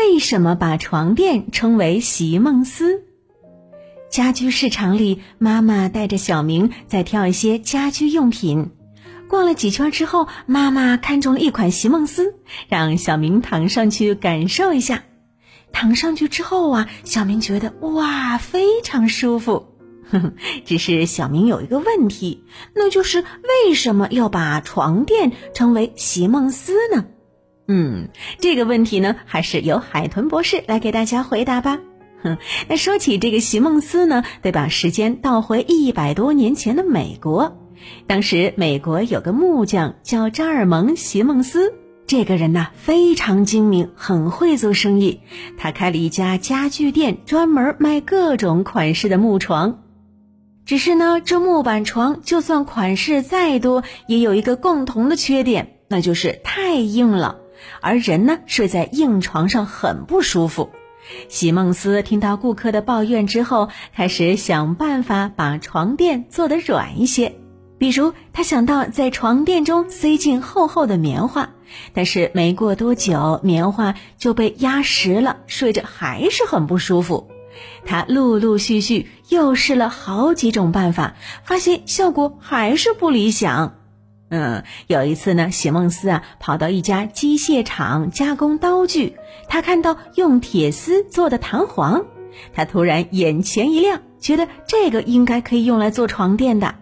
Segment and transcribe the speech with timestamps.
[0.00, 3.02] 为什么把床垫称为席梦思？
[4.08, 8.70] 家居市场里，妈妈带着小明在挑一些家居用品。
[9.28, 12.34] 逛了几圈之后，妈妈看中了一款席梦思，
[12.66, 15.04] 让小明躺上去感受一下。
[15.70, 19.66] 躺上去之后啊，小明觉得哇，非常舒服。
[20.64, 22.42] 只是小明有一个问题，
[22.74, 23.20] 那就是
[23.66, 27.04] 为什么要把床垫称为席梦思呢？
[27.72, 28.08] 嗯，
[28.40, 31.78] 这个问题呢，还是由海豚博士来给大家回答吧。
[32.20, 32.36] 哼，
[32.68, 37.56] 那说起这个席梦思呢，得把时间倒回一百多年前的美国。
[38.08, 41.72] 当时美国有个木匠叫扎尔蒙·席梦思，
[42.08, 45.20] 这个人呢非常精明，很会做生意。
[45.56, 49.84] 他开了一家家具店，专门卖各种款式的木床。
[50.66, 57.36] 只是呢，这木板床就算款式再多，也有一个共同的缺点，那就是太硬了。
[57.80, 60.70] 而人呢，睡在硬床上很不舒服。
[61.28, 67.36] 席梦思听到顾客的抱怨之后，开始想办法把床垫做得软一些。
[67.78, 71.48] 比如，他想到在床垫中塞进厚厚的棉花，
[71.94, 77.30] 但是没过多久，棉花就被压实了，睡着还是很不舒服。
[77.86, 83.79] 他陆陆续续又试了好几种办法，发现效果还是不理想。
[84.30, 89.16] 嗯，有一次呢，席梦思啊跑到一家机械厂加工刀具，
[89.48, 92.06] 他看到用铁丝做的弹簧，
[92.54, 96.76] 他突然眼前一亮，觉得这个应该可以用来做床垫的。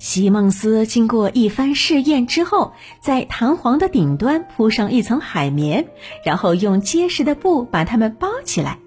[0.00, 5.86] 席梦思经过一番试验之后，在弹簧的顶端铺上一层海绵，
[6.24, 8.78] 然后用结实的布把它们包起来，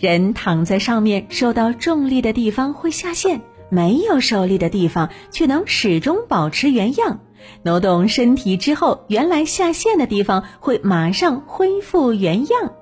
[0.00, 7.20] 人躺在上面，受到重力的地方会下陷，没有受力的地方却能始终保持原样。
[7.62, 12.72] 挪动身体之后，原来下陷的地方会马上恢复原样。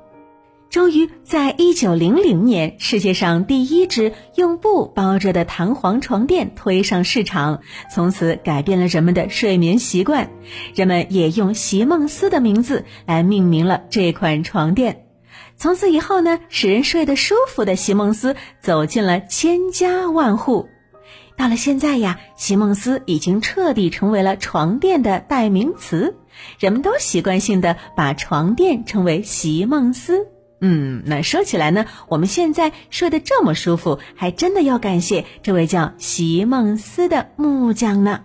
[0.70, 7.60] 终于，在一九零零年，世界上第一只用布包着的弹簧床垫推上市场，
[7.94, 10.30] 从此改变了人们的睡眠习惯。
[10.74, 15.04] 人们也用席梦思的名字来命名了这款床垫。
[15.58, 20.68] 从此以后呢，使人睡得舒服的席梦思走进了千家万户。
[21.36, 26.16] 到了现在呀，席梦思已经彻底成为了床垫的代名词，
[26.58, 30.28] 人们都习惯性的把床垫称为席梦思。
[30.60, 38.20] 嗯，那说起来呢，我们现在睡得这么舒服，还真的要感谢这位叫席梦思的木匠呢。